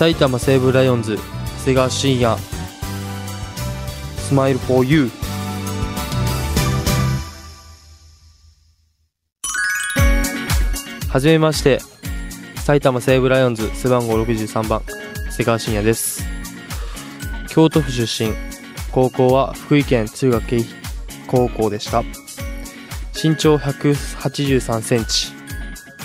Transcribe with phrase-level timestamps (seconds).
[0.00, 1.18] 埼玉西武ライオンズ
[1.58, 2.34] 瀬川慎也
[4.16, 5.10] スマイル for you
[11.10, 11.80] はじめまして
[12.64, 14.80] 埼玉西武ライオンズ背番号63番
[15.30, 16.24] 瀬川慎也です。
[17.50, 18.32] 京都府出身
[18.92, 20.46] 高校は福井県中学
[21.26, 22.02] 高校でした。
[23.22, 25.32] 身長183センチ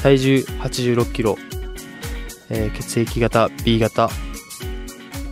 [0.03, 1.37] 体重86キロ、
[2.49, 4.09] えー血液型 B 型。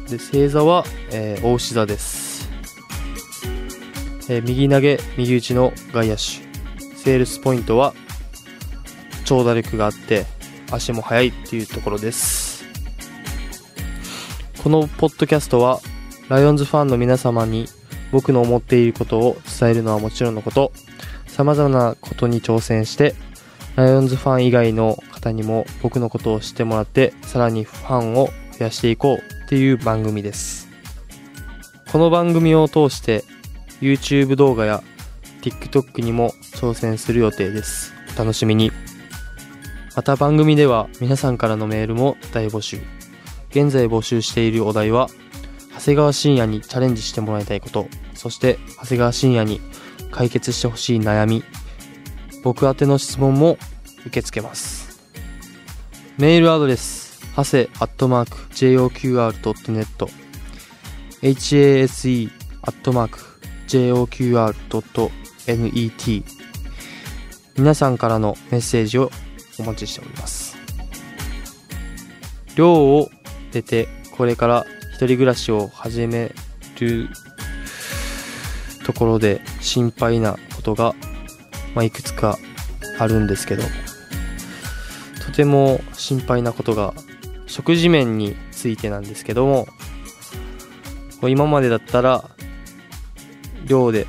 [0.09, 2.49] で星座は、えー、大志座です、
[4.29, 6.21] えー右投げ右打ちの外野手。
[6.97, 7.93] セールスポイントは
[9.25, 10.25] 長打力があって
[10.71, 12.63] 足も速いっていうところです。
[14.63, 15.81] このポッドキャストは
[16.29, 17.67] ライオンズファンの皆様に
[18.11, 20.71] 僕の思っていることを伝えるのはもちろんのこと。
[21.27, 23.15] 様々なことに挑戦して
[23.75, 28.27] ライオンズファン以外の方にも僕のことを知ってもらってさらにファンを
[28.57, 30.67] 増やしていこうっていう番組です。
[31.91, 33.23] この番組を通して
[33.79, 34.83] YouTube 動画や
[35.41, 37.93] TikTok にも挑戦する予定です。
[38.15, 38.71] お楽しみに。
[39.95, 42.81] また番組では皆さんからのメールも大募集。
[43.51, 45.07] 現在募集しているお題は
[45.75, 47.87] 長谷川信也にチャレンジしてもらいたいこと。
[48.13, 49.61] そして長谷川信也に
[50.11, 51.43] 解決してほしい悩み。
[52.43, 53.57] 僕宛ての質問も
[54.01, 54.82] 受け付けます。
[56.19, 60.07] メールアドレスはせアットマーク JOQR.net
[61.23, 62.29] HASE
[62.61, 63.19] アットマーク
[63.67, 64.53] JOQR.net
[67.57, 69.09] 皆さんからのメッセージを
[69.57, 70.55] お待ちしております。
[72.55, 73.09] 寮を
[73.51, 76.31] 出てこれから一人暮らしを始め
[76.79, 77.09] る
[78.85, 80.93] ところで心配なことが、
[81.73, 82.37] まあ、いくつか
[82.99, 83.63] あるんですけど。
[85.35, 86.93] ても心配なことが
[87.47, 89.67] 食事面についてなんですけども
[91.29, 92.29] 今までだったら
[93.65, 94.07] 寮で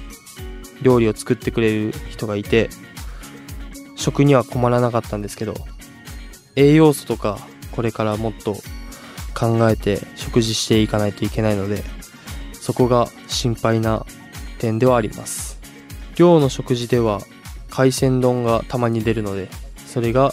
[0.83, 2.69] 料理を作ってくれる人がいて
[3.97, 5.55] 食には困らなかったんですけど
[6.57, 7.39] 栄養素とか
[7.73, 8.57] これからもっと
[9.35, 11.83] 考えて食事していかないといけないので
[12.53, 14.07] そこが心配な
[14.59, 15.55] 点ではあります。
[16.17, 17.21] 寮の食事では
[17.71, 19.49] 海鮮丼がたまに出るので
[19.87, 20.33] それが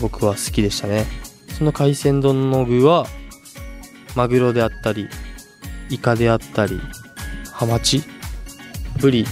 [0.00, 1.06] 僕は好きでしたね。
[1.56, 3.06] その海鮮丼の具は
[4.16, 5.08] マグロであったり
[5.90, 6.80] イカであったり
[7.52, 8.02] ハマチ
[8.98, 9.26] ブリ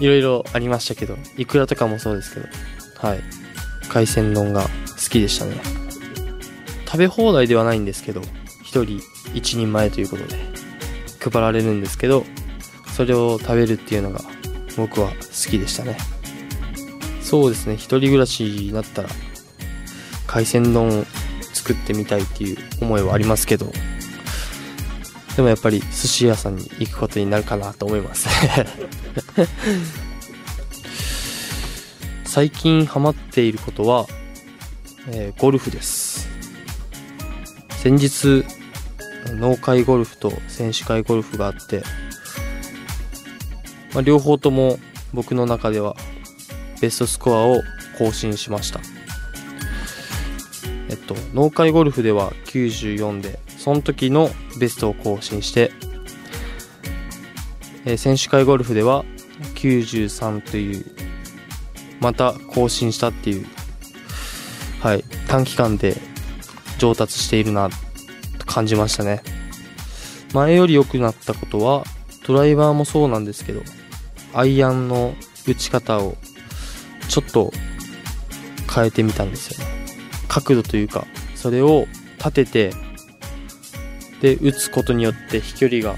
[0.00, 2.46] いろいろありましたけどイクラとかもそうですけど
[3.06, 3.20] はい。
[3.88, 4.68] 海鮮丼が好
[5.10, 5.60] きでしたね。
[6.86, 8.26] 食べ放題ではないんですけど1
[8.64, 8.82] 人
[9.32, 10.36] 1人前ということで
[11.20, 12.24] 配られるんですけど
[12.94, 14.20] それを食べるっていうのが
[14.76, 15.96] 僕は好きでしたね。
[17.34, 17.74] そうですね。
[17.74, 19.08] 一人暮らしになったら
[20.28, 21.04] 海鮮丼を
[21.52, 23.72] 作ってみたいっていう思いはありますけど
[25.34, 28.28] でもやっぱり寿司屋さんに行くことになるかなと思います。
[32.24, 34.06] 最近ハマっていることは、
[35.08, 36.28] えーゴルフです。
[37.82, 38.44] 先日
[39.40, 41.82] 農会ゴルフと選手会ゴルフがあって、
[43.92, 44.78] まあ、両方とも
[45.12, 45.96] 僕の中では
[46.84, 47.62] ベストスコアを
[47.96, 48.78] 更新しました。
[50.90, 54.28] えっと農会ゴルフでは94でその時の
[54.60, 55.72] ベストを更新して、
[57.86, 59.06] えー選手会ゴルフでは
[59.54, 60.84] 93という
[62.00, 63.46] また更新したっていう
[64.82, 65.96] はい短期間で
[66.76, 67.70] 上達しているな
[68.38, 69.22] と感じましたね。
[70.34, 71.84] 前より良くなったことは
[72.26, 73.62] ドライバーもそうなんですけど
[74.34, 75.14] アイアンの
[75.46, 76.18] 打ち方を
[77.08, 77.52] ちょっと
[78.72, 79.72] 変えてみたんですよね。
[80.28, 81.86] 角度というかそれを
[82.18, 82.72] 立てて
[84.20, 85.96] で打つことによって飛距離が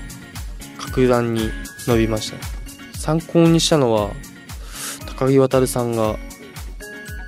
[0.79, 1.51] 格段に
[1.87, 2.43] 伸びましたね。
[2.95, 4.11] 参考にしたのは
[5.07, 6.17] 高木渉さんが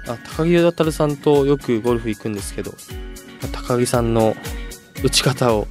[0.09, 2.73] あ高木渉さんとよくゴルフ行くんですけど
[3.53, 4.35] 高木さんの
[5.05, 5.69] 打ち方を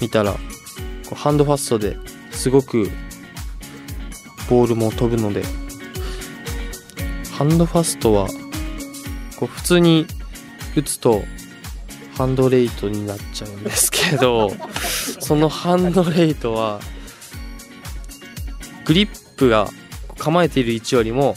[0.00, 0.34] 見たら
[1.14, 1.98] ハンドファストで
[2.30, 2.90] すごく
[4.48, 5.42] ボールも飛ぶので
[7.42, 8.28] ハンドファストは
[9.36, 10.06] こう普通に
[10.76, 11.22] 打つと
[12.16, 14.52] ハンドレイトになっちゃうんですけど
[15.18, 16.78] そのハンドレイトは
[18.84, 19.68] グリップが
[20.18, 21.34] 構えている位置よりも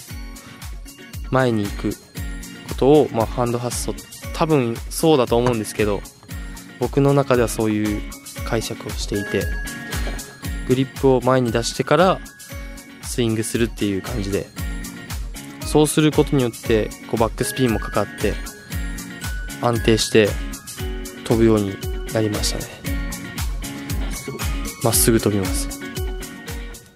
[1.31, 1.97] 前に行く
[2.67, 3.95] ことを、まあ、ハンドファスト
[4.35, 6.03] 多分そうだと思うんですけど
[6.79, 8.03] 僕の中ではそういう
[8.47, 9.41] 解釈をしていて
[10.67, 12.19] グリップを前に出してから
[13.01, 14.45] スイングするっていう感じで
[15.65, 18.33] そうすることによってこうバックスピンもかかって
[19.61, 20.29] 安定して
[21.25, 21.75] 飛ぶように
[22.13, 22.65] なりましたね。
[24.83, 25.67] まっすぐ飛びます。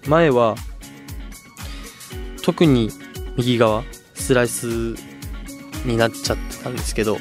[0.06, 0.54] 前は
[2.42, 2.90] 特に
[3.36, 3.84] 右側
[4.14, 4.94] スライス
[5.84, 7.16] になっちゃってたんですけど、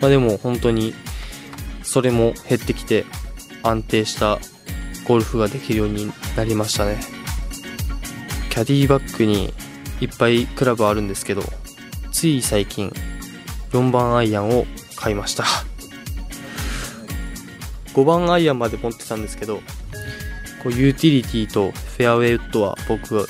[0.00, 0.94] まあ、でも本当に
[1.82, 3.04] それも減ってきて
[3.62, 4.38] 安定した
[5.06, 7.00] ゴルフができるようになりましたね。
[8.50, 9.52] キャディバッグに
[10.02, 11.42] いっぱいクラブあるんですけど
[12.10, 12.92] つい最近
[13.70, 14.66] 4番アイアンを
[14.96, 15.44] 買いました。
[17.94, 19.60] 5番アイアンまで持ってたんですけど
[20.62, 23.26] こうユーティリティとフェアウェイウッドは僕は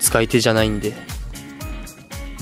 [0.00, 0.92] 使い手じゃないんで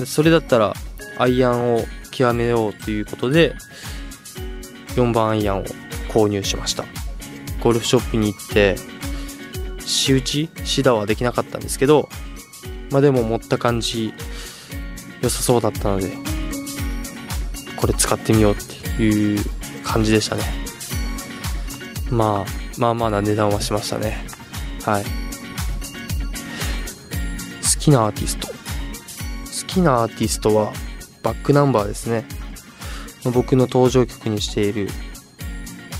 [0.05, 0.73] それだったら
[1.17, 3.53] アイアンを極めようということで
[4.95, 5.65] 4番アイアンを
[6.09, 6.85] 購入しました。
[7.61, 8.75] ゴルフショップに行って
[9.79, 12.09] 仕打ちシダはできなかったんですけど
[12.91, 14.13] まあでも持った感じ
[15.21, 16.11] 良さそうだったので
[17.77, 18.55] これ使ってみようっ
[18.95, 19.43] ていう
[19.83, 20.43] 感じでしたね。
[22.11, 24.23] まあまあまあな値段はしましたね。
[24.85, 25.03] はい。
[25.03, 25.09] 好
[27.79, 28.47] きなアーティスト。
[28.47, 28.53] 好
[29.67, 30.73] きなアーティストは
[31.23, 32.25] バックナンバーですね。
[33.33, 34.89] 僕の登場曲にしている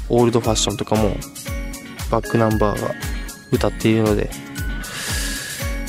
[0.09, 1.15] オールドファッションとかも
[2.09, 2.93] バックナンバーが
[3.51, 4.29] 歌っているので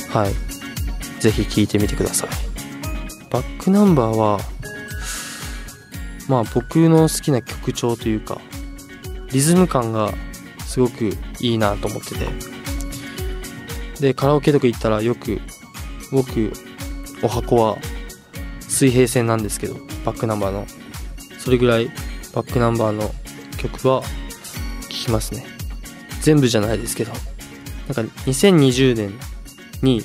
[0.09, 0.52] はい。
[1.23, 2.29] ぜひ聴いてみてください。
[3.29, 4.39] バックナンバーは
[6.27, 8.41] まあ僕の好きな曲調というか
[9.31, 10.13] リズム感が
[10.67, 12.27] すごくいいなと思ってて。
[14.01, 15.39] でカラオケとか行ったらよく
[16.11, 16.51] 僕
[17.21, 17.77] お箱は
[18.59, 20.67] 水平線なんですけどバックナンバーの。
[21.39, 21.89] それぐらい
[22.33, 23.09] バックナンバーの
[23.57, 25.45] 曲は聴きますね。
[26.19, 27.13] 全部じゃないですけど。
[27.87, 29.13] なんか2020年
[29.81, 30.03] に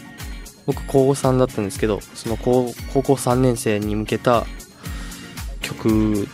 [0.68, 4.44] 僕高3だったんですけどその高高校3年生に向けた
[5.62, 6.28] 曲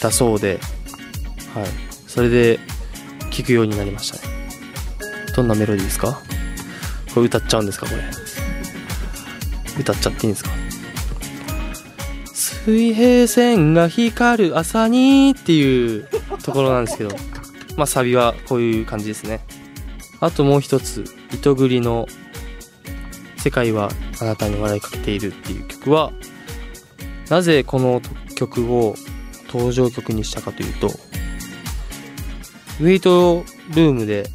[0.00, 0.58] だそうで
[1.54, 1.66] はい。
[2.06, 2.58] それで
[3.30, 4.34] 聴くようになりましたね。
[5.36, 6.20] どんなメロディーですか？
[7.14, 7.86] これ歌っちゃうんですか？
[7.86, 8.02] これ。
[9.78, 10.50] 歌っちゃっていいんですか？
[12.34, 16.08] 水平線が光る朝にっていう
[16.42, 17.14] ところなんですけど
[17.76, 19.40] まあサビはこういう感じですね。
[20.20, 22.08] あともう一つ糸繰りの
[23.46, 26.12] 「世界はあなたに笑いかけている」っていう曲は
[27.30, 28.02] なぜこの
[28.34, 28.96] 曲を
[29.46, 30.88] 登場曲にしたかというと
[32.80, 34.28] ウェイトルームで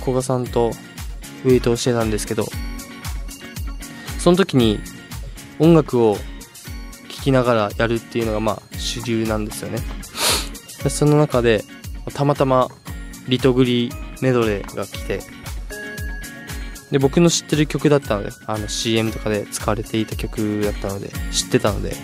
[0.00, 0.72] 古賀さんと
[1.44, 2.46] ウェイトをしてたんですけど
[4.18, 4.80] その時に
[5.58, 9.78] 音楽を聴きながらやるっていうのがまあ主流なんですよね。
[10.88, 11.64] その中で
[12.14, 12.70] たまたま
[13.28, 13.90] リトグリ
[14.22, 15.20] メドレーが来て
[16.94, 21.96] で僕の知ってる曲だったのであの CM とかで使われていた曲だったので知ってたので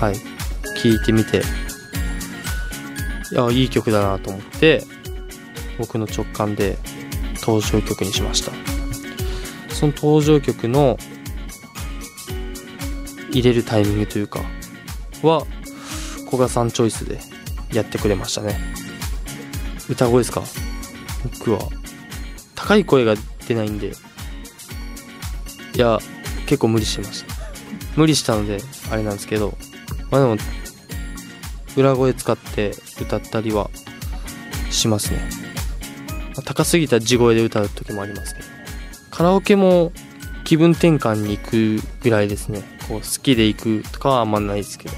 [0.00, 0.14] はい。
[0.82, 1.42] 聴いてみて
[3.30, 4.82] いやいい曲だなと思って
[5.76, 6.78] 僕の直感で
[7.42, 8.52] 登場曲にしました。
[9.74, 10.96] その登場曲の
[13.30, 14.40] 入れるタイミングというか
[15.22, 15.44] は
[16.24, 17.18] 古賀さんチョイスで
[17.74, 18.58] やってくれましたね。
[19.90, 20.42] 歌声ですか？
[21.38, 21.58] 僕は
[22.54, 23.16] 高い声が
[23.50, 23.92] 出ないんで。
[25.74, 25.98] いや
[26.46, 27.34] 結構無理してました。
[27.96, 28.58] 無理したので
[28.90, 29.58] あれなんですけど。
[30.10, 30.36] まあでも
[31.76, 33.70] 裏声使って歌ったりは
[34.70, 35.28] しますね。
[36.44, 38.48] 高すぎた地声で歌う時もありますけど。
[39.10, 39.92] カラオケも
[40.44, 42.62] 気分転換に行くぐらいですね。
[42.88, 44.94] こう好きで行くとかはあんまないですけど。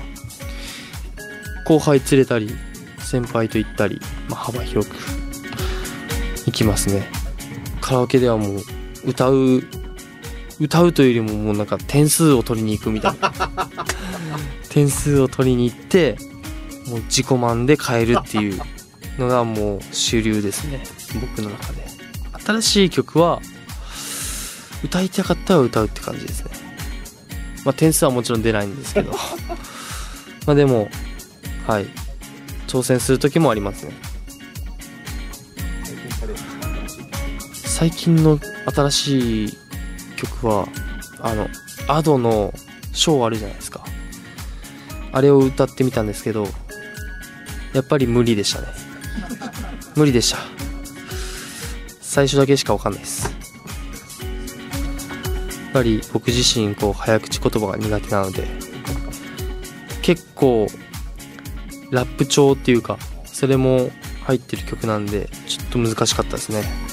[1.64, 2.50] 後輩連れたり
[2.98, 4.96] 先輩と行ったり、まあ、幅広く
[6.46, 7.21] 行きますね。
[7.92, 8.60] カラオケではもう
[9.04, 9.62] 歌う
[10.58, 13.30] 歌うというよりももうなんか点数を取りに行くみたいな。
[14.70, 16.16] 点数を取りに行って
[16.86, 18.62] もう自己満で帰るっていう
[19.18, 20.82] のがもう主流ですね。
[21.20, 21.86] 僕の中で。
[22.46, 23.42] 新しい曲は
[24.82, 26.50] 歌いたかったら歌うって感じですね。
[27.62, 29.12] まあ点数はもちろん出ないんですけど。
[30.46, 30.88] まあでも
[31.66, 31.86] はい。
[32.68, 33.92] 挑戦する時もありますね
[37.82, 38.38] 最近の
[38.72, 39.58] 新しい
[40.14, 40.68] 曲は
[41.18, 41.48] あの
[41.88, 42.54] Ado の
[42.92, 43.84] ショーあるじゃないですか。
[45.10, 46.46] あれを歌ってみたんですけど
[47.74, 48.68] やっぱり無理でしたね。
[49.96, 50.38] 無理でした。
[52.00, 53.24] 最初だけしか分かんないです。
[53.24, 53.32] やっ
[55.72, 58.46] ぱり僕自身こう早口言葉が苦手なので
[60.02, 60.68] 結構
[61.90, 63.90] ラップ調っていうかそれも
[64.22, 66.91] 入ってる曲なんでちょっと難しかったですね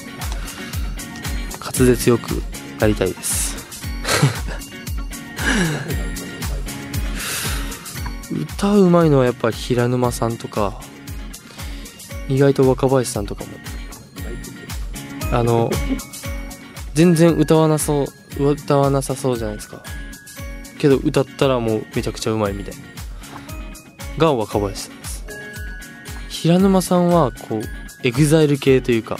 [1.79, 2.43] 滑舌よく
[2.77, 3.55] なりたいです。
[8.29, 10.81] 歌うまいのはやっぱ平沼さんとか
[12.27, 13.51] 意外と若林さんとかも。
[15.31, 15.69] あの
[16.95, 18.07] 全然歌わなそ
[18.37, 19.81] う歌わなさそうじゃないですか。
[20.79, 22.81] けど歌ったらもうめちゃくちゃうまいみたいな。
[24.17, 25.25] が若林さんです。
[26.27, 27.61] 平沼さんはこう
[28.03, 29.17] エグザイル系というか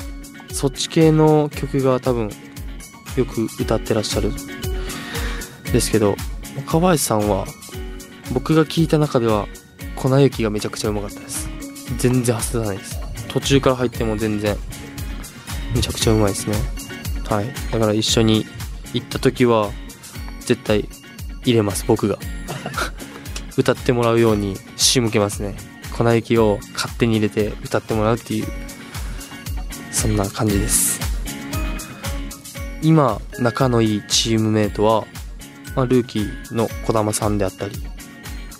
[0.51, 2.29] そっち系の曲が多分
[3.15, 4.31] よく歌ってらっしゃる。
[5.71, 6.15] ですけど
[6.57, 7.45] 若林さんは
[8.33, 9.47] 僕が聞いた中では
[9.95, 11.49] 粉雪がめちゃくちゃうまかったです。
[11.97, 12.99] 全然外さないです。
[13.27, 14.55] 途中から入っても全然
[15.75, 16.55] めちゃくちゃうまいですね。
[17.27, 17.47] はい。
[17.71, 18.45] だから一緒に
[18.93, 19.69] 行った時は
[20.41, 20.89] 絶対
[21.43, 22.17] 入れます僕が。
[23.57, 25.55] 歌ってもらうように仕向けますね。
[25.91, 28.47] 粉雪を勝手に入れて歌ってもらうっていう
[29.91, 30.98] そんな感じです。
[32.81, 35.05] 今仲のいいチームメイトは、
[35.75, 37.75] まあ、ルーキーの児玉さんであったり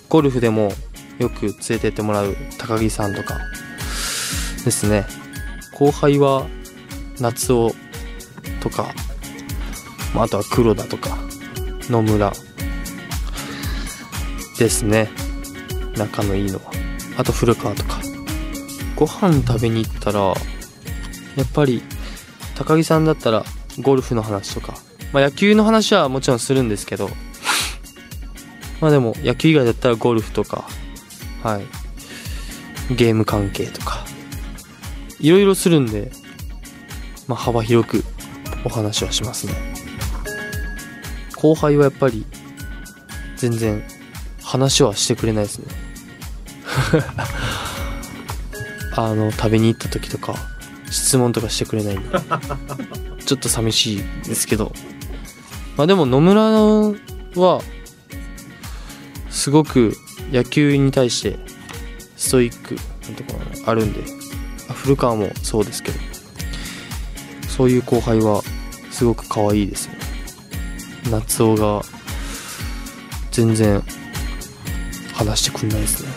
[0.08, 0.72] ゴルフでも
[1.18, 3.38] よく連れてってもらう高木さんとか
[4.64, 5.06] ですね。
[5.72, 6.46] 後輩は
[7.18, 7.74] 夏男
[8.60, 8.94] とか、
[10.14, 11.16] まあ、あとは黒田とか
[11.88, 12.32] 野村
[14.58, 15.08] ですね。
[15.96, 16.70] 仲のいいのは。
[17.16, 18.00] あと古川とか。
[18.96, 20.34] ご飯食べに行ったらや
[21.42, 21.82] っぱり
[22.54, 23.44] 高木さんだったら
[23.78, 24.74] ゴルフの話とか、
[25.12, 27.10] まあ、野球の話はもちろんするんですけど。
[28.80, 30.68] まあでも野球以外だったらゴルフとか。
[31.42, 32.94] はい。
[32.94, 34.04] ゲーム関係とか。
[35.20, 36.10] いろいろするんで、
[37.28, 38.04] まあ、幅広く
[38.64, 39.52] お話はしますね。
[41.36, 42.26] 後輩はやっぱり
[43.36, 43.82] 全然
[44.42, 45.66] 話はしてくれないですね。
[48.96, 50.34] あの食べに行った時とか
[50.90, 52.08] 質問とかしてくれないんで。
[53.24, 54.72] ちょっと寂しいですけど。
[55.80, 57.62] まあでも野村は
[59.30, 59.94] すごく
[60.30, 61.38] 野球に対して
[62.16, 64.02] ストイックなところがあるんで
[64.74, 65.98] 古川もそうですけど
[67.48, 68.42] そういう後輩は
[68.90, 70.00] すごく可愛いですよね。
[71.10, 71.82] 夏男が
[73.30, 73.82] 全然
[75.14, 76.08] 話してくんないですね。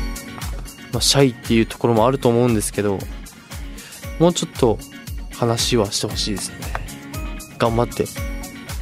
[0.92, 2.98] まあシャイっていうところもあると思うんですけど
[4.18, 4.78] もうちょっと
[5.38, 6.66] 話はしてほしいですよね。
[7.58, 8.06] 頑張って。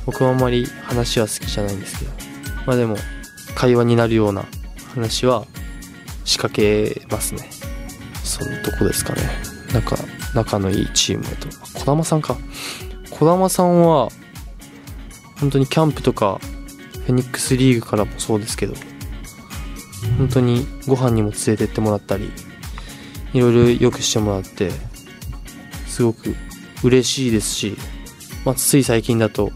[0.06, 2.10] 僕はあんまり話は好きじゃないんですけど。
[2.66, 2.96] まあでも
[3.54, 4.44] 会話になるような
[4.94, 5.46] 話は
[6.24, 7.48] 仕掛けますね。
[8.22, 9.22] そのとこですかね。
[9.72, 9.96] なんか
[10.34, 11.48] 仲のいいチームと。
[11.78, 12.36] 児玉さんか。
[13.10, 14.08] 児玉さんは
[15.40, 16.40] 本当にキャンプとか
[17.06, 18.74] フェニックスリーグからもそうですけど
[20.18, 22.32] 本当にご飯にも連れてってもらったり
[23.32, 24.70] いろいろよくしてもらって
[25.94, 26.34] すごく
[26.82, 27.76] 嬉しいですし、
[28.44, 29.52] まあ、つい最近だと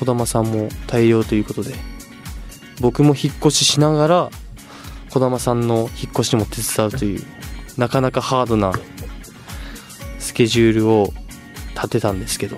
[0.00, 1.74] 児玉さんも大量ということで
[2.80, 4.30] 僕も引っ越ししながら
[5.10, 7.24] 児玉さんの引っ越しも手伝うという
[7.78, 8.72] なかなかハードな
[10.18, 11.12] スケジュールを
[11.76, 12.56] 立てたんですけど。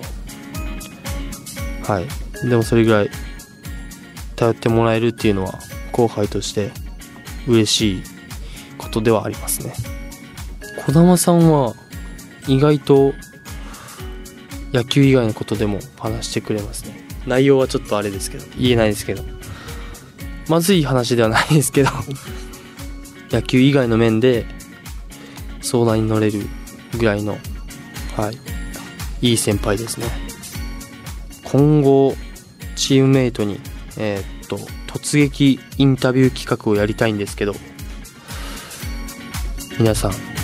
[1.83, 2.47] はい。
[2.49, 3.09] でもそれぐらい
[4.35, 5.59] 頼ってもらえるっていうのは
[5.91, 6.71] 後輩として
[7.47, 8.03] 嬉しい
[8.79, 9.73] ことではありますね。
[10.87, 11.75] 児玉さんは
[12.47, 13.13] 意外と
[14.73, 17.05] 野球以外のことでも話してくれますね。
[17.25, 18.45] 内容はちょっとあれですけど。
[18.57, 19.23] 言えないですけど。
[20.47, 21.89] まずい話ではないですけど。
[23.31, 24.45] 野球以外の面で
[25.61, 26.45] 相談に乗れる
[26.97, 27.37] ぐらいの
[28.15, 28.37] はい。
[29.21, 30.07] いい先輩ですね。
[31.43, 32.15] 今後
[32.75, 33.59] チームメイトに
[33.97, 37.53] えー、っと突撃インタビュー企画をやりたいんですけど
[39.79, 40.34] 皆さん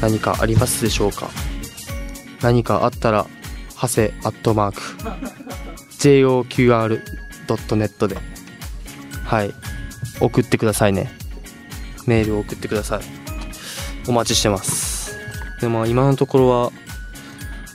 [0.00, 1.30] 何かありますでしょうか？
[2.40, 3.26] 何かあったら
[3.74, 4.80] ハセアットマーク。
[5.98, 8.16] JOQR.net で。
[9.24, 9.52] はい。
[10.20, 11.10] 送ってくださいね。
[12.06, 13.00] メールを送ってください。
[14.08, 15.16] お待ちしてます。
[15.60, 16.72] でも今のところは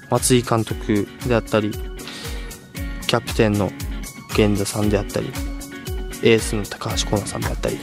[0.09, 3.71] 松井監督であったりキャプテンの
[4.37, 5.27] 源田さんであったり
[6.23, 7.77] エースの高橋光成さんであったり。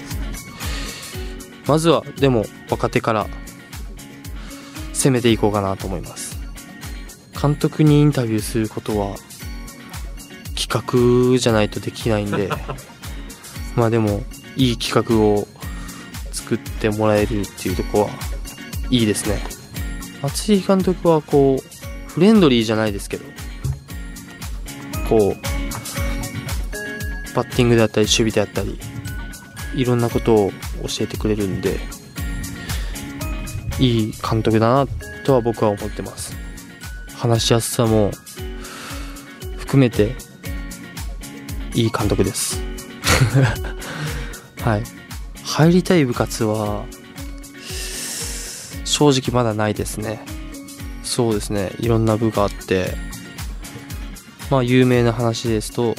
[1.66, 3.26] まずはでも若手から
[5.00, 6.38] 攻めていこうかなと思います。
[7.40, 9.16] 監督にインタビューすることは
[10.54, 12.50] 企画じゃないとできないんで
[13.76, 14.22] まあでも
[14.56, 15.48] いい企画を
[16.32, 18.10] 作ってもらえるっていうとこは
[18.90, 19.42] いいですね。
[20.20, 23.24] 松井監督はこうフレンドリーじゃないですけど
[25.08, 28.78] こうバッティングであったり守備であったり
[29.74, 30.52] いろんなことを
[30.82, 31.80] 教えてくれるんで
[33.80, 34.86] いい監督だな
[35.24, 36.36] とは僕は思ってます。
[37.16, 38.10] 話しやすさも
[39.58, 40.14] 含めて
[41.74, 42.60] いい監督です。
[44.62, 44.84] はい。
[45.42, 46.84] 入りたい部活は
[48.84, 50.20] 正直まだないですね。
[51.02, 51.72] そうですね。
[51.80, 52.94] いろんな部があって
[54.50, 55.94] まあ有名な話ですと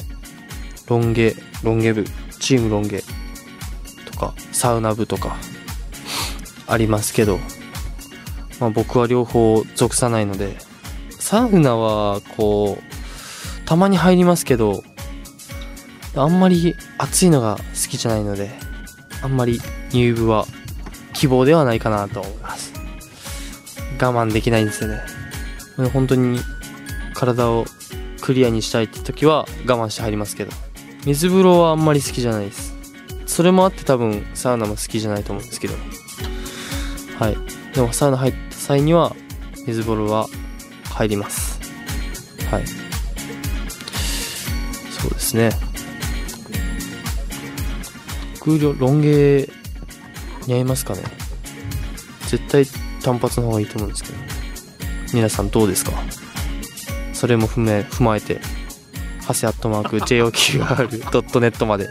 [0.88, 1.34] ロン毛
[1.64, 2.04] ロン毛部
[2.38, 3.02] チームロン毛
[4.10, 5.36] とかサウナ部とか
[6.66, 7.38] ありますけど、
[8.62, 10.56] まあ、僕は両方属さないので
[11.18, 14.84] サウナはこうたまに入りますけど
[16.14, 18.50] あんまり暑いのが好きじゃないので
[19.20, 20.46] あんまり入部は
[21.12, 22.72] 希望ではないかなと思います。
[24.00, 25.00] 我慢できないんですよね。
[25.92, 26.38] 本当に
[27.14, 27.64] 体を
[28.20, 30.52] クリアにしたいって時は我慢して入りますけど。
[31.04, 32.74] 水風呂はあんまり好きじゃないです。
[33.26, 35.74] それもあって多分サウナも好きじゃないと思うんですけど。
[37.18, 37.36] はい。
[37.74, 39.14] でもサウナ入った際には
[39.66, 40.26] 水風呂は
[40.90, 41.60] 入ります。
[42.50, 42.66] はい。
[44.90, 45.50] そうですね。
[48.44, 49.48] 僕ロン毛
[50.46, 51.02] 似合いますかね？
[52.28, 52.64] 絶対
[53.02, 54.14] 単発の方がいいと思うんですけど。
[55.14, 55.92] 皆さんどうですか？
[57.12, 58.40] それも踏め踏まえて
[59.26, 61.90] ハセアットマーク JOQR.net まで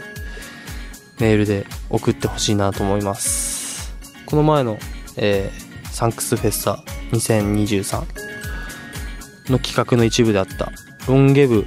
[1.18, 3.94] メールで送ってほしいなと思います。
[4.26, 4.78] この前の、
[5.16, 5.71] えー、
[6.02, 6.82] サンクスフェスタ
[7.12, 8.00] 2023
[9.52, 10.72] の企画の一部であった
[11.06, 11.64] ロンゲ部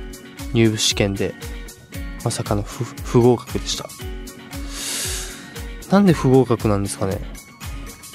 [0.52, 1.34] 入部試験で
[2.26, 3.88] まさかの不合格でした。
[5.90, 7.22] なんで不合格なんですかね？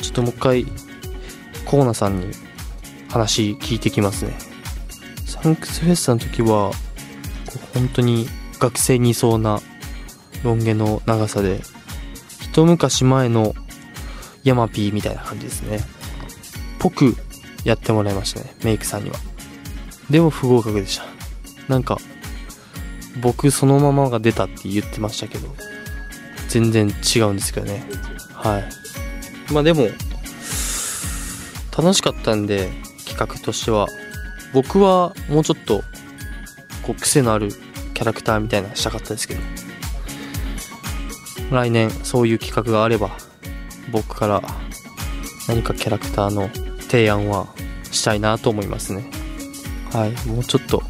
[0.02, 0.66] ちょっともう一回
[1.64, 2.26] コーナさんに
[3.08, 4.36] 話聞いてきますね。
[5.24, 6.70] サンクスフェスタの時は
[7.72, 8.26] 本当に
[8.58, 9.62] 学生にいそうな
[10.44, 11.62] ロン毛の長さで
[12.42, 13.54] 一昔前の
[14.44, 15.80] ヤマピーみたいな感じですね。
[16.80, 17.14] ぽく
[17.64, 19.16] やってもらいましたねメイクさんには。
[20.10, 21.04] でも不合格でした。
[21.68, 21.98] なんか
[23.22, 25.54] 僕そのままが出たって言ってましたけど
[26.48, 27.84] 全然違うんですけどね。
[28.32, 29.52] はい。
[29.52, 29.88] まあでも
[31.76, 32.70] 楽しかったんで
[33.06, 33.86] 企画としては
[34.52, 35.82] 僕はもうちょっと
[36.82, 37.50] こう癖のある
[37.94, 39.40] キャラクターみたいなしたかったですけど
[41.50, 43.10] 来年そういう企画があれば
[43.92, 44.42] 僕から
[45.48, 46.48] 何かキャラクターの
[46.90, 47.46] 提案は
[47.92, 49.04] したいなと思いますね。
[49.92, 50.28] はい。
[50.28, 50.82] もうちょっと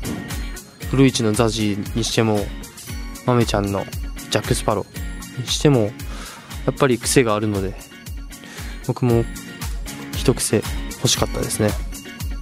[0.90, 2.38] 古市のザジーにしても
[3.26, 3.84] マメちゃんの
[4.30, 4.86] ジャック・スパロ
[5.38, 5.90] にしてもや
[6.70, 7.74] っぱり癖があるので
[8.86, 9.24] 僕も
[10.16, 10.62] 一癖
[10.96, 11.70] 欲しかったですね。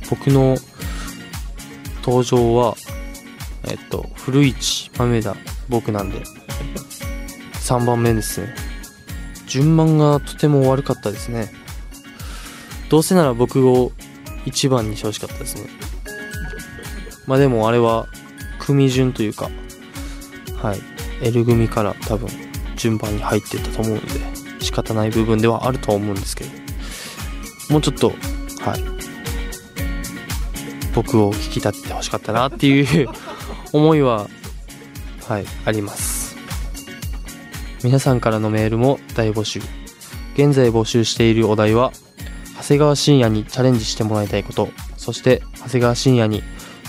[0.08, 0.56] 僕の
[2.04, 2.76] 登場は
[3.64, 5.36] えっと古市豆田
[5.68, 6.22] 僕なんで
[7.54, 8.54] 3番目ですね。
[9.48, 11.57] 順番がとても悪かったですね。
[12.88, 13.92] どうせなら僕を
[14.46, 15.68] 1番にしてほしかったですね。
[17.26, 18.06] まあでもあれは
[18.58, 19.50] 組順というか
[20.62, 20.80] はい。
[21.22, 22.28] L 組から多分
[22.76, 24.08] 順番に入ってたと思うので
[24.60, 26.50] 仕方ない部分ではあると思うんですけど。
[27.70, 28.08] もうちょっと
[28.60, 28.82] はい。
[30.94, 33.08] 僕を引き立ててほしかったなっていう
[33.72, 34.28] 思いは
[35.28, 36.36] はいあります。
[37.84, 39.60] 皆さんからのメールも大募集。
[40.34, 41.92] 現在募集しているお題は
[42.68, 44.68] 長谷川信也にチャレンジしてもらいたいこと。
[44.98, 46.42] そして長谷川信也に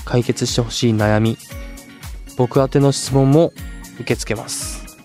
[0.03, 1.37] 解決してほしい悩み。
[2.35, 3.53] 僕宛ての質問も
[3.95, 4.97] 受け付けます。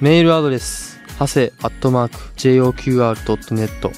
[0.00, 3.92] メールアドレス、はせ、アットマーク、joqr.net、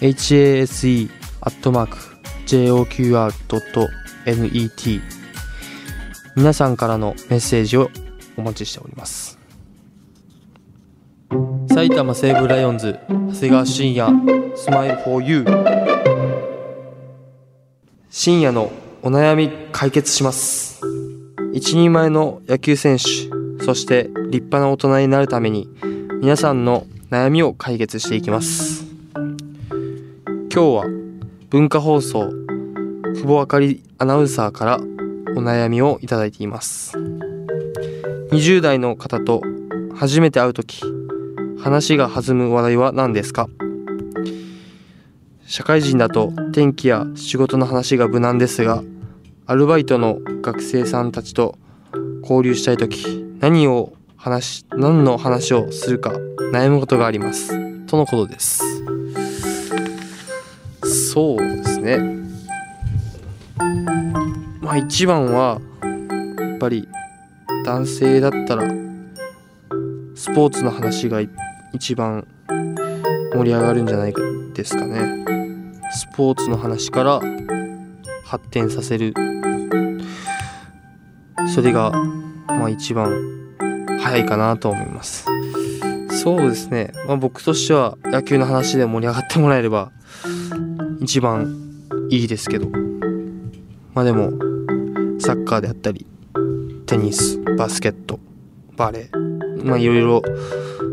[0.00, 1.10] hase、
[1.42, 1.98] アットマーク、
[2.46, 3.40] joqr.net
[6.36, 7.90] 皆さんからのメッセージを
[8.38, 9.43] お待ちしております。
[11.74, 14.12] 埼玉西武ライオンズ、長谷川慎也、
[14.56, 15.44] スマイル for you。
[18.08, 18.70] 深夜の
[19.02, 20.80] お悩み解決します。
[21.52, 25.68] 一人前の野球選手、そして立派な大人になるために
[26.20, 28.84] 皆さんの悩みを解決していきます
[29.14, 30.84] 今日は
[31.50, 32.30] 文化放送
[33.14, 34.80] 久保あかりアナウンサーからお
[35.40, 36.96] 悩みをいただいています
[38.30, 39.42] 20代の方と
[39.96, 40.93] 初めて会う時
[41.64, 43.48] 話が弾む話題は何ですか？
[45.46, 48.82] 社会人だと天気や仕事の話が無難ですが
[49.46, 51.56] アルバイトの学生さんたちと
[52.20, 56.10] 交流したい時何を話何の話をするか
[56.52, 57.48] 悩むことがあります。
[57.86, 58.62] とのことです。
[60.82, 61.98] そうですね。
[64.60, 66.86] まあ一番はやっぱり
[67.64, 68.68] 男性だったら
[70.14, 71.22] スポーツの話が
[71.74, 72.26] 一番
[73.34, 74.14] 盛り上がるんじゃない
[74.54, 75.24] ですかね。
[75.92, 77.20] スポーツの話から
[78.24, 79.12] 発展させる。
[81.52, 81.90] それが
[82.46, 83.12] まあ一番
[84.00, 85.26] 早いかなと思います。
[86.22, 89.90] そうですね、まあ、僕としては野球の話で盛り上がってもらえれば
[91.00, 91.58] 一番
[92.08, 92.68] いいですけど。
[93.94, 94.30] まあでも
[95.20, 96.06] サッカーであったり
[96.86, 98.18] テニスバスケット
[98.76, 100.22] バレーまあいろいろ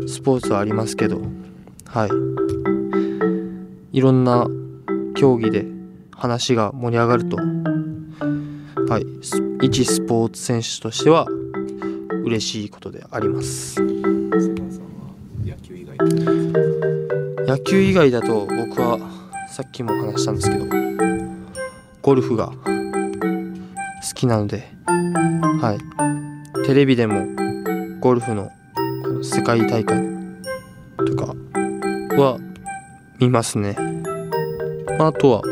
[0.08, 1.20] スポーツはありますけど。
[1.86, 2.10] はい。
[3.96, 4.46] いろんな
[5.14, 5.66] 競技で
[6.12, 7.36] 話が盛り上がると。
[7.36, 9.06] はい。
[9.64, 11.26] 一スポーツ選手としては
[12.24, 13.80] 嬉しいことであります。
[17.46, 18.98] 野球以外だと僕は
[19.48, 20.64] さっきも話したんですけど
[22.00, 22.54] ゴルフが好
[24.14, 24.72] きなので。
[25.60, 25.78] はい。
[26.64, 27.26] テレビでも
[28.00, 28.50] ゴルフの
[29.22, 30.22] 世界大会。
[31.06, 31.34] とか
[32.20, 32.38] は
[33.18, 33.76] 見ますね。
[34.98, 35.42] まああとは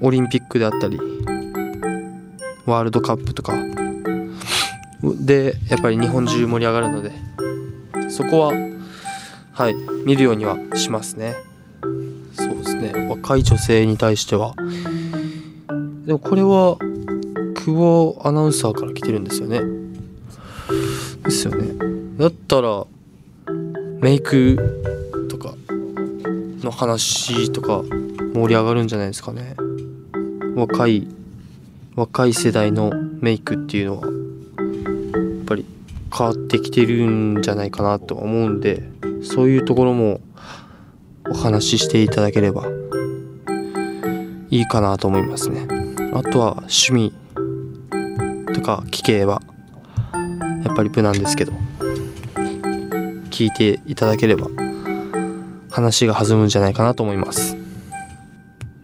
[0.00, 0.98] オリンピックであったり
[2.66, 3.54] ワールドカップとか。
[5.02, 7.12] でやっぱり日本中盛り上がるので
[8.10, 8.52] そこは
[9.52, 11.36] はい見るようにはしますね。
[12.32, 12.92] そうですね。
[13.08, 14.54] 若い女性に対しては。
[16.04, 16.78] でもこれは
[17.54, 19.77] 久保アナウンサーから来てるんですよね。
[21.28, 21.74] ですよね。
[22.16, 22.86] だったら
[24.00, 24.56] メイク
[25.28, 25.54] とか
[26.62, 27.82] の話とか
[28.32, 29.54] 盛り上がるんじゃないですかね。
[30.56, 31.06] 若い
[31.96, 34.12] 若い世代のメイクっていうのはや
[35.42, 35.66] っぱり
[36.16, 38.88] 変わってきてるんじゃないかなと思うんで
[39.22, 40.20] そういうところも
[41.28, 42.66] お話ししていただければ
[44.48, 45.68] いいかなと思いますね。
[46.14, 47.12] あとは趣味
[48.54, 49.42] とか聞けば
[50.64, 51.52] やっぱり無難ですけど
[53.30, 54.48] 聞いていただければ
[55.70, 57.56] 話が弾むんじゃないかなと思います。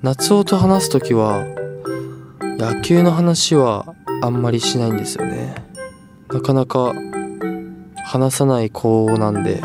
[0.02, 1.44] 夏男と話す時は
[2.58, 5.54] 野球の話はあんまりしないんですよね。
[6.28, 6.92] なかなか
[8.04, 9.62] 話さない子なんで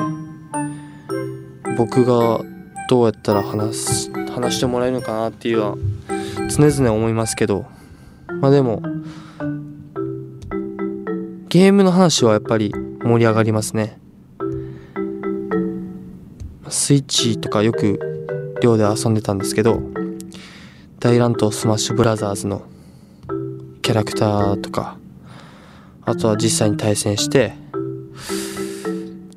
[1.77, 2.41] 僕が
[2.89, 5.77] どうやったら話す話してもらえるのかなっていうのは
[6.49, 7.65] 常々思いますけど
[8.41, 8.81] まあでも
[11.49, 13.99] ゲームの話はやっぱり盛り上がりますね。
[16.69, 17.99] スイッチとかよく
[18.61, 19.81] 寮で遊んでたんですけど
[20.99, 22.61] 大乱闘スマッシュブラザーズの
[23.81, 24.99] キャラクターとか
[26.05, 27.53] あとは実際に対戦して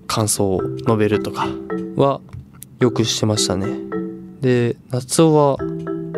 [0.07, 1.47] 感想を述べるとか
[1.97, 2.21] は
[2.81, 3.67] よくしてましたね。
[4.43, 5.57] で夏男は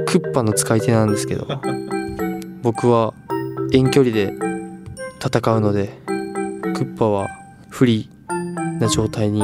[0.07, 1.47] クッパの使い手なんですけど
[2.63, 3.15] 僕は
[3.73, 4.44] 遠距離で
[5.25, 5.99] 戦うので
[6.75, 7.29] クッパは
[7.71, 8.11] 不利
[8.79, 9.43] な状態に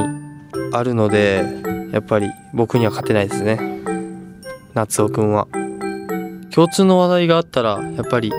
[0.73, 1.43] あるので
[1.91, 3.59] やっぱり僕には勝てないですね。
[4.75, 5.47] 夏男くんは。
[6.53, 8.31] 共通の話題があったらやっぱり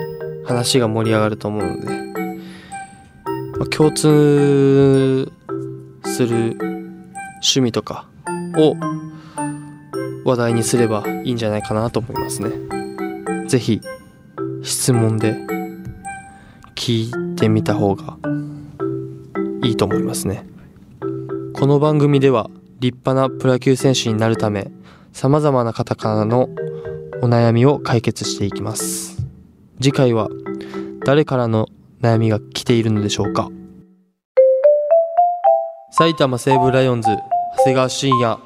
[0.45, 1.87] 話が盛り上がると思うので、
[3.57, 5.31] まあ、共通
[6.05, 6.57] する
[7.35, 8.07] 趣味とか
[8.55, 8.75] を
[10.23, 12.51] 話題にすればいいんじゃないかなと思いますね。
[13.47, 13.81] 是非
[14.63, 15.35] 質問で
[16.75, 18.17] 聞いてみた方が
[19.63, 20.45] いいと思いますね。
[21.53, 24.71] この番組では立派なプロ野球選手になるため
[25.13, 26.49] 様々な方からの
[27.21, 29.25] お悩みを解決していきます。
[29.81, 30.29] 次回は
[31.05, 31.67] 誰からの
[32.01, 33.49] 悩みが来ているのでしょうか。
[35.91, 37.09] 埼玉西武ライオンズ
[37.57, 38.39] 長谷川慎也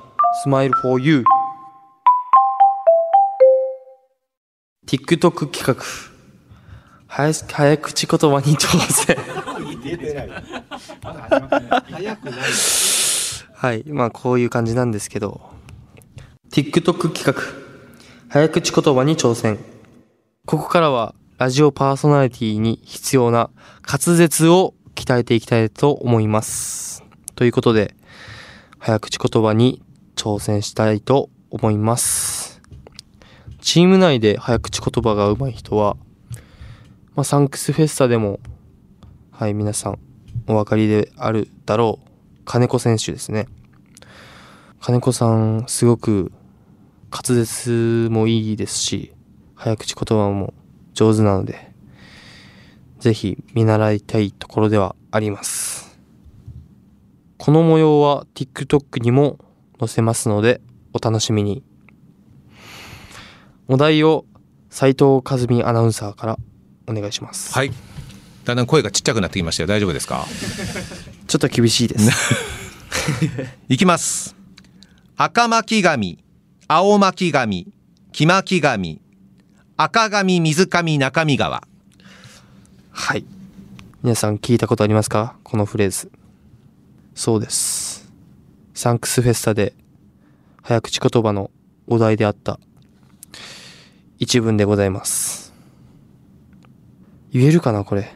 [0.43, 1.23] スマイル for you
[4.86, 6.07] TikTok 企画。
[7.08, 9.15] 早早口言葉に挑戦。
[11.91, 12.39] 早くない。
[13.54, 15.41] はいまあこういう感じなんですけど。
[16.52, 17.36] TikTok 企画。
[18.30, 19.58] 早口言葉に挑戦。
[20.46, 23.50] ここからはラジオパーソナリティに必要な
[23.86, 27.04] 滑舌を鍛えていきたいと思います。
[27.36, 27.96] ということで
[28.80, 29.82] 早口言葉に
[30.15, 32.62] 挑戦したいと思います。
[33.62, 35.98] チーム内で早口言葉が上手い人は、
[37.17, 38.39] まあ、サンクスフェスタでも
[39.32, 39.97] はい皆さん
[40.45, 42.08] お分かりであるだろう。
[42.45, 43.47] 金子選手ですね。
[44.80, 46.32] 金子さんすごく
[47.10, 49.15] 滑舌もいいですし
[49.56, 50.53] 早口言葉も
[50.93, 51.73] 上手なので
[52.99, 55.97] ぜひ見習いたいところではあります。
[57.39, 59.39] この模様は TikTok にも
[59.80, 60.62] 載せますので
[60.93, 61.63] お楽しみに。
[63.67, 64.25] お題を
[64.69, 66.38] 斉藤和美アナウンサーから
[66.88, 67.54] お願いします。
[67.54, 67.71] はい。
[68.45, 69.67] だんだん声がちっちゃくなってきましたよ。
[69.67, 70.26] 大丈夫ですか？
[71.28, 72.10] ちょっと厳しいです。
[73.69, 74.36] いきます。
[75.17, 76.23] 赤巻紙
[76.67, 77.67] 青巻紙
[78.12, 79.02] 黄巻紙
[79.76, 81.67] 赤紙水上中身川。
[82.91, 83.26] はい。
[84.04, 85.36] 皆さん聞いたことありますか？
[85.43, 86.10] このフレーズ。
[87.15, 88.10] そうです。
[88.73, 89.73] サンクスフェスタで
[90.62, 91.52] 早口言葉の
[91.88, 92.60] お題であった。
[94.19, 95.46] 一文でございます。
[97.34, 98.13] 言えるかなこれ。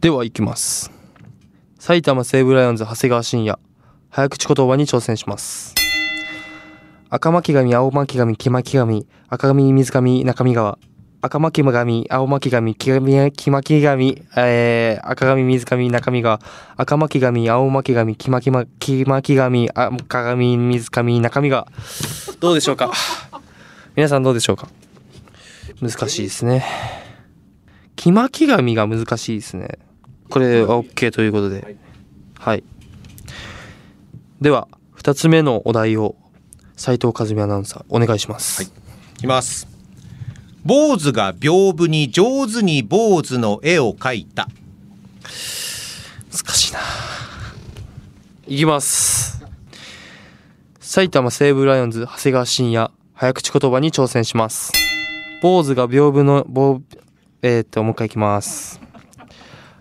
[0.00, 0.90] では行きます。
[1.78, 3.58] 埼玉西武ライオンズ長谷川信也
[4.10, 5.74] 早口言葉に挑戦します。
[7.08, 10.78] 赤巻紙、青巻紙、黄巻紙、赤紙、水紙、中身川。
[11.22, 16.40] 赤巻紙、青巻紙、黄紙、黄巻紙、えー、赤紙、水紙、中身川。
[16.76, 21.68] 赤巻紙、青巻紙、黄巻紙、黄巻紙、赤紙、水紙、中身川。
[22.40, 22.92] どうでしょうか？
[23.94, 24.68] 皆さんどうでしょうか？
[25.80, 26.64] 難しいですね。
[27.96, 29.78] 黄巻紙が難しいですね。
[30.30, 31.76] これは OK ということで。
[32.38, 32.64] はい。
[34.40, 36.16] では、二つ目のお題を
[36.76, 38.62] 斉藤和美アナウンサーお願いします。
[38.62, 38.66] い
[39.18, 39.66] きます
[40.64, 44.48] 坊主が屏風に上手に坊主の絵を描いた
[46.32, 46.80] 難しいな。
[48.46, 49.44] いきます。
[50.80, 54.85] 埼玉西武ライオンズ長谷川信也早口言葉に挑戦します。
[55.42, 56.80] 坊主が屏風の坊
[57.42, 58.80] えー、っともう一回いきます。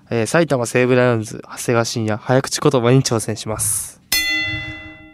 [0.10, 4.02] えー埼玉西武ライオンズ長谷川信也早口言葉に挑戦します。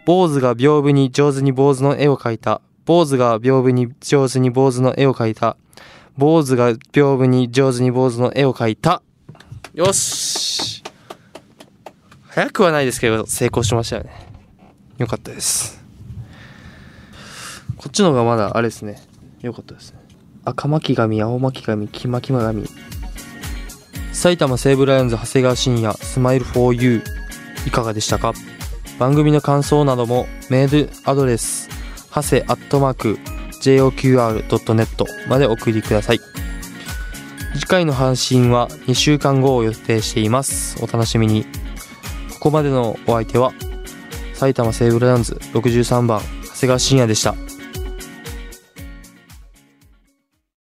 [0.04, 2.60] 坊主が屏風に上手に坊主の絵を描いた。
[2.84, 5.56] 坊主が屏風に上手に坊主の絵を描いた。
[6.18, 9.02] 坊主が屏風に上手に坊主の絵を描いた。
[9.74, 10.82] よし
[12.28, 14.10] 早くはないですけど成功しましたよね
[14.98, 15.82] よかったです
[17.78, 19.00] こっちの方がまだあれですね
[19.40, 20.01] よかったですね
[20.44, 22.64] 赤巻紙青巻紙黄巻紙。
[24.12, 27.02] 埼玉西武ライオンズ長谷川信也スマイル 4U
[27.66, 28.32] いかがでしたか？
[28.98, 31.68] 番組の感想などもメールアドレス
[32.10, 33.18] はせアットマーク
[33.62, 36.20] JOQR.net までお送りください。
[37.54, 40.82] 次回の配信は2週間後を予定しています。
[40.82, 41.44] お楽しみに。
[42.34, 43.52] ここまでのお相手は
[44.34, 47.36] 埼玉西武ライオンズ63番長谷川信也でした。